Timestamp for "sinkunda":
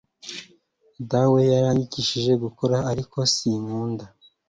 3.33-4.05